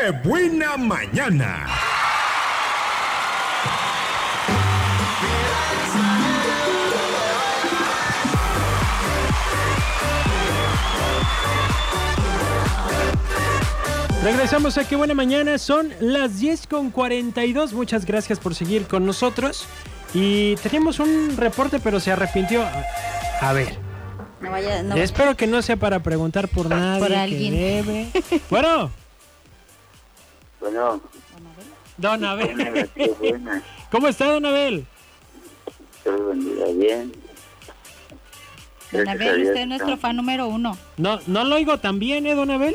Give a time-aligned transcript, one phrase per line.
[0.00, 1.66] ¡Qué buena mañana!
[14.22, 17.72] Regresamos a Qué Buena Mañana, son las 10 con 42.
[17.72, 19.66] Muchas gracias por seguir con nosotros.
[20.12, 22.62] Y teníamos un reporte, pero se arrepintió.
[23.40, 23.76] A, ver,
[24.42, 24.94] No vaya, no.
[24.96, 27.00] espero que no sea para preguntar por nadie.
[27.00, 27.54] Por que alguien.
[27.54, 28.08] debe.
[28.50, 28.90] Bueno,
[30.60, 31.00] Bueno,
[31.96, 32.88] don Abel.
[32.94, 33.62] qué buena.
[33.90, 34.86] ¿Cómo está, don Abel?
[36.04, 37.12] Dios bendiga bien.
[38.92, 40.76] Don Abel, usted es nuestro fan número uno.
[40.96, 42.74] No, no lo oigo tan bien, ¿eh, don Abel?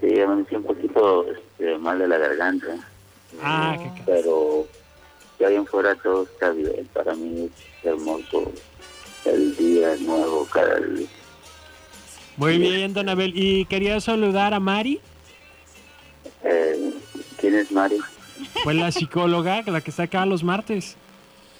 [0.00, 2.66] Sí, amanecí un poquito este, mal de la garganta.
[3.42, 4.66] Ah, qué ca- Pero
[5.38, 6.88] de ahí en fuera todo está bien.
[6.92, 8.50] Para mí es hermoso
[9.24, 11.06] el día nuevo cada día.
[12.36, 13.32] Muy bien, don Abel.
[13.34, 15.00] Y quería saludar a Mari,
[16.48, 16.92] Eh,
[17.38, 17.98] ¿Quién es Mari?
[18.64, 20.96] pues la psicóloga, la que está acá los martes.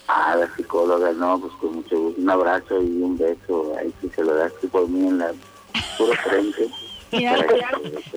[0.08, 2.20] Ah, la psicóloga, no, pues con mucho gusto.
[2.20, 3.74] Un abrazo y un beso.
[3.78, 5.32] Ahí sí se lo das tú por mí en la
[5.98, 6.68] puro frente.
[7.12, 7.36] Mira,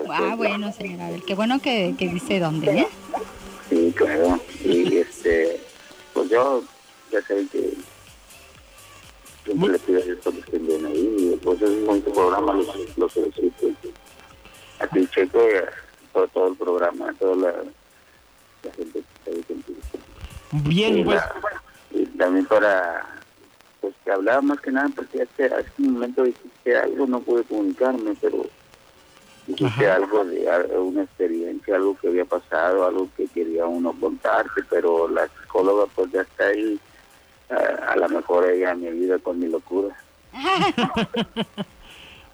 [0.10, 2.88] Ah, bueno, señora Abel, qué bueno que, que dice dónde, ¿eh?
[3.70, 4.40] Sí, claro.
[4.64, 5.62] Y este,
[6.14, 6.64] pues yo,
[7.12, 7.74] ya saben que
[9.46, 11.32] siempre le pido a Dios que estén bien ahí.
[11.34, 13.68] Y pues es un buen programa, los, los felicito.
[14.80, 15.40] A ti, Checo,
[16.14, 17.52] todo, todo el programa, toda la,
[18.64, 19.46] la gente que está ahí.
[20.52, 21.18] Bien, y, pues.
[21.18, 21.36] la-
[21.92, 23.06] y también para,
[23.82, 27.44] pues que hablaba más que nada, porque hace, hace un momento dijiste algo, no pude
[27.44, 28.46] comunicarme, pero
[29.48, 29.96] dijiste Ajá.
[29.96, 35.28] algo de una experiencia, algo que había pasado, algo que quería uno contarte, pero la
[35.28, 36.80] psicóloga pues ya está ahí,
[37.50, 39.96] a, a lo mejor ella me ayuda con mi locura.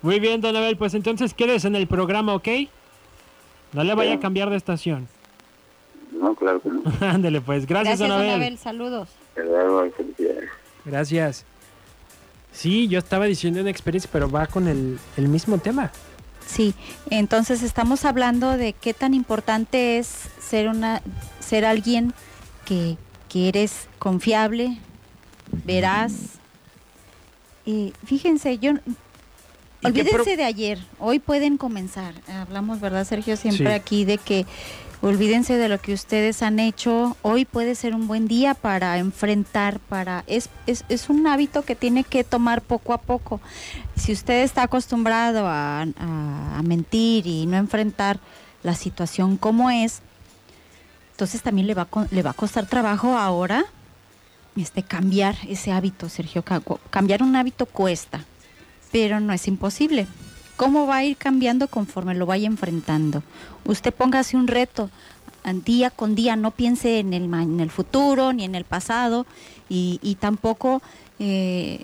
[0.02, 0.78] Muy bien, don Abel.
[0.78, 2.48] Pues entonces quedes en el programa, ¿ok?
[3.76, 5.08] No le vaya a cambiar de estación.
[6.12, 6.82] No, claro que no.
[7.02, 7.66] Ándele, pues.
[7.66, 8.42] Gracias, Gracias, don don Abel.
[8.42, 9.10] Abel, saludos.
[10.86, 11.46] Gracias.
[12.54, 15.92] Sí, yo estaba diciendo una experiencia, pero va con el, el mismo tema.
[16.48, 16.74] Sí,
[17.10, 21.02] entonces estamos hablando de qué tan importante es ser una
[21.42, 22.14] ser alguien
[22.64, 24.78] que, que eres confiable,
[25.66, 26.40] veraz.
[27.66, 29.05] Y fíjense, yo ¿Y qué
[29.84, 32.14] olvídense de ayer, hoy pueden comenzar.
[32.28, 33.38] Hablamos, ¿verdad, Sergio?
[33.38, 33.74] Siempre Sí.
[33.74, 34.46] aquí de que
[35.02, 37.16] olvídense de lo que ustedes han hecho.
[37.22, 41.76] Hoy puede ser un buen día para enfrentar, para es, es, es un hábito que
[41.76, 43.40] tiene que tomar poco a poco.
[43.96, 48.20] Si usted está acostumbrado a, a- a mentir y no enfrentar
[48.64, 50.02] la situación como es,
[51.12, 53.66] entonces también le va le va a costar trabajo ahora
[54.58, 56.44] este, cambiar ese hábito, Sergio.
[56.90, 58.24] Cambiar un hábito cuesta,
[58.96, 60.08] pero no es imposible.
[60.56, 63.24] ¿Cómo va a ir cambiando conforme lo vaya enfrentando?
[63.66, 64.90] Usted póngase un reto
[65.66, 69.26] día con día, no piense en el, en el futuro ni en el pasado
[69.68, 70.82] y, y tampoco
[71.20, 71.84] eh,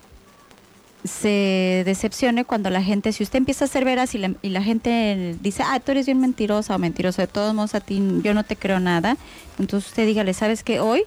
[1.04, 4.64] se decepcione cuando la gente, si usted empieza a ser veraz y la, y la
[4.64, 8.34] gente dice, ah, tú eres bien mentirosa o mentiroso, de todos modos a ti yo
[8.34, 9.18] no te creo nada,
[9.60, 10.80] entonces usted dígale, ¿sabes qué?
[10.80, 11.04] Hoy,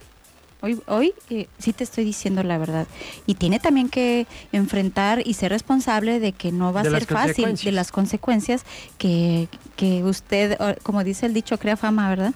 [0.61, 2.87] hoy, hoy eh, sí te estoy diciendo la verdad.
[3.25, 7.05] Y tiene también que enfrentar y ser responsable de que no va a De ser
[7.05, 8.63] fácil, de las consecuencias
[8.97, 12.33] que, que usted, como dice el dicho, crea fama, ¿verdad?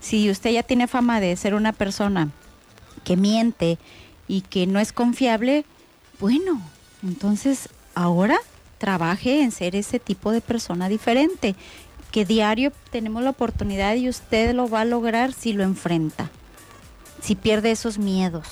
[0.00, 2.30] Si usted ya tiene fama de ser una persona
[3.04, 3.78] que miente
[4.28, 5.64] y que no es confiable,
[6.18, 6.60] bueno,
[7.02, 8.38] entonces ahora
[8.78, 11.54] trabaje en ser ese tipo de persona diferente,
[12.10, 16.30] que diario tenemos la oportunidad y usted lo va a lograr si lo enfrenta,
[17.22, 18.46] si pierde esos miedos.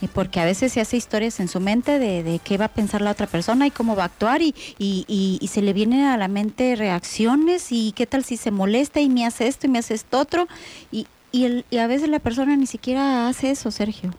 [0.00, 2.68] Y porque a veces se hace historias en su mente de, de qué va a
[2.68, 6.16] pensar la otra persona y cómo va a actuar y, y, se le vienen a
[6.18, 9.78] la mente reacciones y qué tal si se molesta y me hace esto y me
[9.78, 10.46] hace esto otro
[10.92, 14.10] y, y, el- y a veces la persona ni siquiera hace eso, Sergio.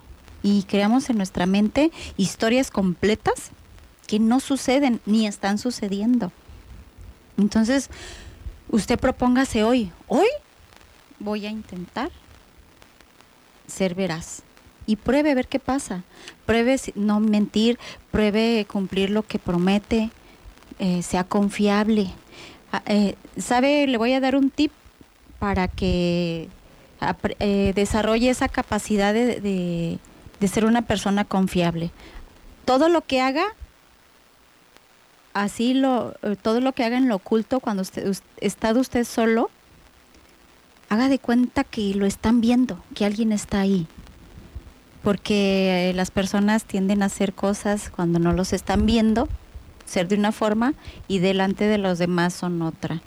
[0.41, 3.51] Y creamos en nuestra mente historias completas
[4.07, 6.31] que no suceden ni están sucediendo.
[7.37, 7.90] Entonces,
[8.70, 10.28] usted propóngase hoy, hoy
[11.20, 12.09] voy a intentar
[13.67, 14.41] ser veraz
[14.88, 16.03] y pruebe ver qué pasa.
[16.46, 17.79] Pruebe no mentir,
[18.12, 20.09] pruebe cumplir lo que promete,
[20.79, 22.12] eh, sea confiable.
[22.72, 23.88] Ah, eh, ¿Sabe?
[23.88, 24.72] Le voy a dar un tip
[25.40, 26.50] para que
[27.40, 31.90] eh, desarrolle esa capacidad de, de- ser una persona confiable.
[32.66, 33.46] Todo lo que haga,
[35.34, 36.14] así lo,
[36.44, 39.50] todo lo que haga en lo oculto cuando usted, us- está usted solo,
[40.90, 43.87] haga de cuenta que lo están viendo, que alguien está ahí.
[45.03, 49.28] Porque eh, las personas tienden a hacer cosas cuando no los están viendo,
[49.85, 50.73] ser de una forma
[51.08, 53.02] y delante de los demás son otra.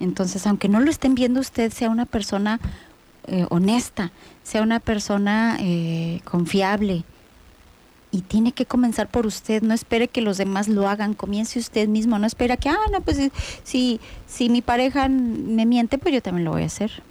[0.00, 2.58] Entonces, aunque no lo estén viendo usted, sea una persona
[3.26, 4.12] eh, honesta,
[4.42, 7.04] sea una persona eh, confiable.
[8.12, 11.88] Y tiene que comenzar por usted, no espere que los demás lo hagan, comience usted
[11.88, 13.30] mismo, no espera que, ah, no, pues
[13.62, 17.02] si, si mi pareja me miente, pues yo también lo voy a hacer.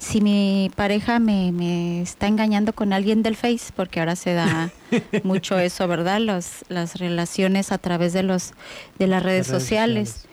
[0.00, 4.70] Si mi pareja me, me, está engañando con alguien del Face, porque ahora se da
[5.24, 6.20] mucho eso, ¿verdad?
[6.20, 8.54] Los, las relaciones a través de los
[8.98, 10.24] de las redes, sociales.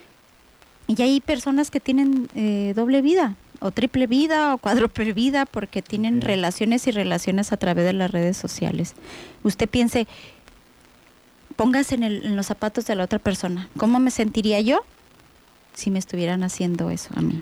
[0.88, 5.82] Y hay personas que tienen eh, doble vida, o triple vida, o cuádruple vida, porque
[5.82, 8.94] tienen relaciones y relaciones a través de las redes sociales.
[9.44, 10.08] Usted piense,
[11.56, 13.70] póngase en, el, en los zapatos de la otra persona.
[13.78, 14.82] ¿Cómo me sentiría yo
[15.74, 17.42] si me estuvieran haciendo eso a mí?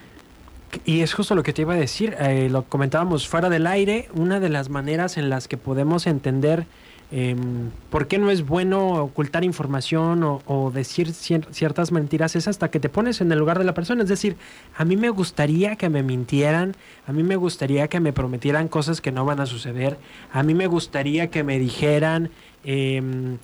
[0.84, 4.10] Y es justo lo que te iba a decir, eh, lo comentábamos fuera del aire,
[4.14, 6.66] una de las maneras en las que podemos entender
[7.12, 12.80] em, por qué no es bueno ocultar información o, decir ciertas mentiras es hasta que
[12.80, 14.04] te pones en el lugar de la persona.
[14.04, 14.36] Es decir,
[14.76, 16.76] a mí me gustaría que me mintieran,
[17.08, 19.98] a mí me gustaría que me prometieran cosas que no van a suceder,
[20.32, 22.30] a mí me gustaría que me dijeran,
[22.64, 23.38] em,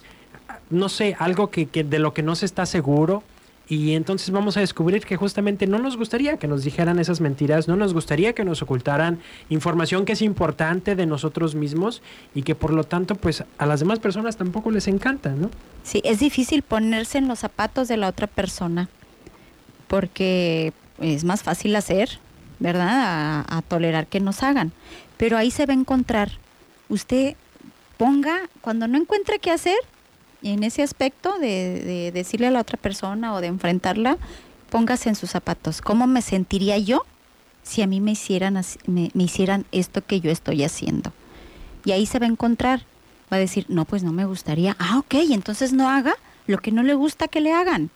[0.70, 3.24] no sé, algo que de lo que no se está seguro
[3.72, 7.70] y entonces vamos a descubrir que justamente no nos gustaría que nos dijeran esas mentiras,
[7.70, 12.02] no nos gustaría que nos ocultaran información que es importante de nosotros mismos
[12.36, 15.50] y que por lo tanto pues a las demás personas tampoco les encanta, ¿no?
[15.84, 18.90] Sí, es difícil ponerse en los zapatos de la otra persona
[19.88, 22.20] porque es más fácil hacer,
[22.60, 23.46] ¿verdad?
[23.48, 24.74] A, a tolerar que nos hagan.
[25.16, 26.30] Pero ahí se va a encontrar.
[26.90, 27.38] Usted
[27.96, 29.80] ponga, cuando no encuentre qué hacer,
[30.44, 34.18] en ese aspecto de, decirle a la otra persona o de enfrentarla,
[34.70, 35.82] póngase en sus zapatos.
[35.82, 37.06] ¿Cómo me sentiría yo
[37.64, 41.14] si a mí me hicieran, me, hicieran esto que yo estoy haciendo?
[41.86, 42.86] Y ahí se va a encontrar.
[43.32, 44.76] Va a decir, no, pues no me gustaría.
[44.78, 46.16] Ah, ok, entonces no haga
[46.48, 47.90] lo que no le gusta que le hagan.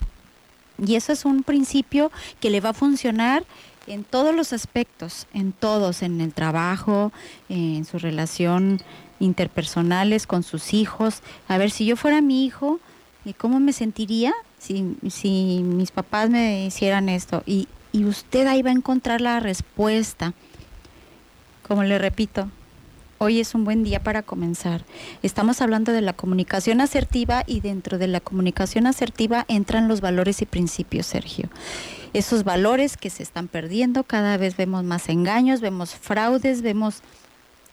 [0.85, 3.43] Y eso es un principio que le va a funcionar
[3.87, 7.11] en todos los aspectos, en todos, en el trabajo,
[7.49, 8.81] en su relación
[9.19, 11.21] interpersonales con sus hijos.
[11.47, 12.79] A ver, si yo fuera mi hijo,
[13.37, 17.43] ¿cómo me sentiría si, si mis papás me hicieran esto?
[17.45, 20.33] Y, y usted ahí va a encontrar la respuesta.
[21.67, 22.49] Como le repito,
[23.17, 24.85] hoy es un buen día para comenzar.
[25.23, 30.41] Estamos hablando de la comunicación asertiva y dentro de la comunicación asertiva entran los valores
[30.41, 31.49] y principios, Sergio.
[32.13, 37.01] Esos valores que se están perdiendo, cada vez vemos más engaños, vemos fraudes, vemos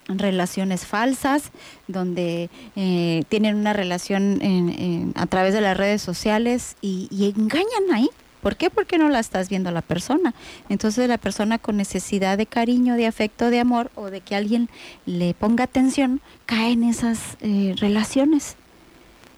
[0.08, 1.50] relaciones falsas,
[1.88, 8.08] donde eh, tienen una relación a través de las redes sociales y, engañan ahí.
[8.43, 8.70] ¿Por qué?
[8.70, 10.34] Porque no la estás viendo la persona.
[10.69, 14.69] Entonces la persona con necesidad de cariño, de afecto, de amor o de que alguien
[15.06, 18.56] le ponga atención, cae en esas eh, relaciones.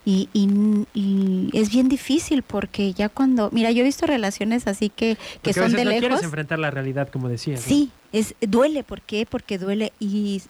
[0.06, 5.16] Y, y, es bien difícil porque ya cuando, mira, yo he visto relaciones así que,
[5.42, 6.00] que son de no lejos.
[6.00, 7.60] quieres enfrentar la realidad, como decías.
[7.60, 9.24] Sí, es duele, ¿por qué?
[9.24, 10.42] Porque duele y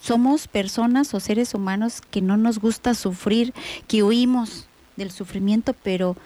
[0.00, 3.52] somos personas o seres humanos que no nos gusta sufrir,
[3.88, 4.66] que huimos
[4.96, 6.16] del sufrimiento, pero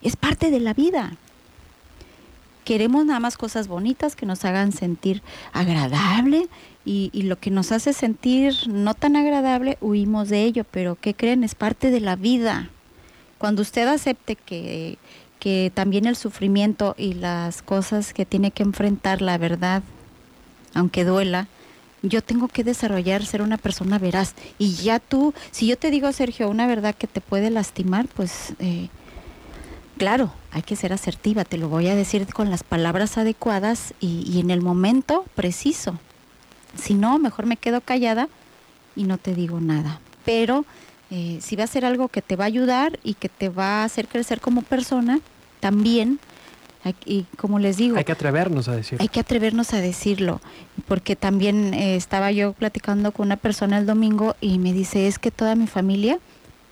[0.00, 1.12] es parte de la vida.
[2.64, 5.22] Queremos nada más cosas bonitas que nos hagan sentir
[5.52, 6.48] agradable
[6.84, 11.44] y, lo que nos hace sentir no tan agradable, huimos de ello, pero ¿qué creen?
[11.44, 12.70] Es parte de la vida.
[13.38, 14.98] Cuando usted acepte que,
[15.38, 19.82] que también el sufrimiento y las cosas que tiene que enfrentar, la verdad,
[20.74, 21.48] aunque duela,
[22.02, 24.34] yo tengo que desarrollar ser una persona veraz.
[24.58, 28.54] Y ya tú, si yo te digo, Sergio, una verdad que te puede lastimar, pues
[28.58, 28.88] eh,
[30.02, 34.28] claro, hay que ser asertiva, te lo voy a decir con las palabras adecuadas y,
[34.28, 35.96] y en el momento preciso.
[36.76, 38.28] Si no, mejor me quedo callada
[38.96, 40.00] y no te digo nada.
[40.24, 40.64] Pero
[41.12, 43.82] eh, si va a ser algo que te va a ayudar y que te va
[43.82, 45.20] a hacer crecer como persona,
[45.60, 46.18] también,
[47.06, 47.96] y como les digo...
[47.96, 49.02] Hay que atrevernos a decirlo.
[49.02, 50.40] Hay que atrevernos a decirlo,
[50.88, 55.20] porque también eh, estaba yo platicando con una persona el domingo y me dice, es
[55.20, 56.18] que toda mi familia,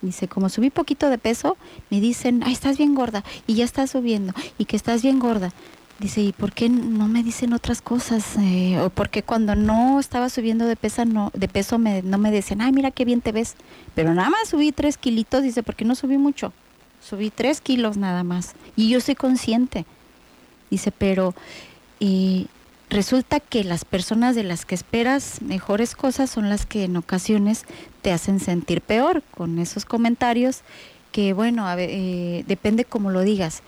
[0.02, 1.56] dice, como subí poquito de peso,
[1.90, 5.52] me dicen, ay, estás bien gorda, y ya estás subiendo, y que estás bien gorda.
[5.98, 8.24] Dice, ¿y por qué no me dicen otras cosas?
[8.38, 12.30] Eh, o porque cuando no estaba subiendo de, peso, no, de peso me, no me
[12.30, 13.54] decían, ay, mira qué bien te ves.
[13.94, 16.54] Pero nada más subí tres kilitos, dice, porque no subí mucho.
[17.02, 18.54] Subí tres kilos nada más.
[18.76, 19.84] Y yo soy consciente.
[20.70, 21.34] Dice, pero
[21.98, 22.46] y
[22.90, 27.64] resulta que las personas de las que esperas mejores cosas son las que en ocasiones
[28.02, 30.60] te hacen sentir peor con esos comentarios
[31.12, 33.62] que, bueno, eh, depende cómo lo digas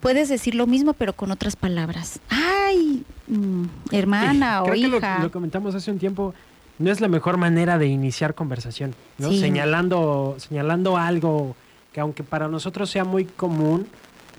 [0.00, 2.20] puedes decir lo mismo pero con otras palabras.
[2.28, 5.20] Ay, mm, hermana o hija.
[5.22, 6.34] lo, comentamos hace un tiempo.
[6.78, 9.30] No es la mejor manera de iniciar conversación, ¿no?
[9.32, 11.54] Señalando, señalando algo
[11.92, 13.86] que aunque para nosotros sea muy común,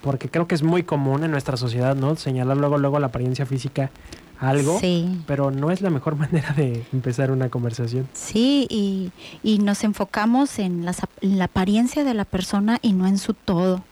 [0.01, 2.15] porque creo que es muy común en nuestra sociedad, ¿no?
[2.15, 5.21] Señalar luego, luego la apariencia física a algo, Sí.
[5.27, 8.07] pero no es la mejor manera de empezar una conversación.
[8.13, 9.11] Sí, y,
[9.43, 13.33] y nos enfocamos en, las en la apariencia de la persona y no en su
[13.33, 13.83] todo,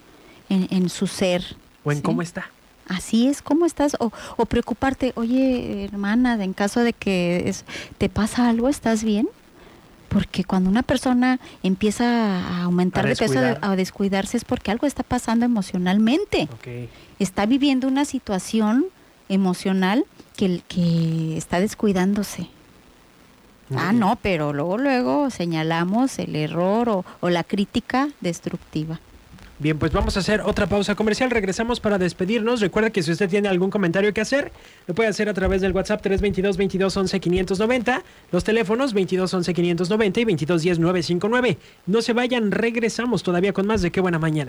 [0.50, 1.44] en, en su ser.
[1.86, 2.04] O en ¿sí?
[2.04, 2.50] cómo está.
[2.88, 3.96] Así es, ¿cómo estás?
[4.00, 7.64] O, o preocuparte, oye, hermana, en caso de que es-
[8.00, 9.30] te pasa algo, ¿estás bien?
[10.08, 12.06] Porque cuando una persona empieza
[12.40, 16.50] a aumentar A de peso, a descuidarse, es porque algo está pasando emocionalmente.
[16.52, 16.90] Ok.
[17.20, 18.86] Está viviendo una situación
[19.30, 20.06] emocional
[20.36, 22.50] que, que está descuidándose.
[23.76, 29.00] Ah, no, pero luego, luego señalamos el error o, o la crítica destructiva.
[29.62, 31.30] Bien, pues vamos a hacer otra pausa comercial.
[31.30, 32.62] Regresamos para despedirnos.
[32.62, 34.54] Recuerda que si usted tiene algún comentario que hacer,
[34.88, 39.54] lo puede hacer a través del WhatsApp 322 22 11 590, los teléfonos 22 11
[39.54, 41.58] 590 y 22 10 959.
[41.88, 44.48] No se vayan, regresamos todavía con más de qué buena mañana.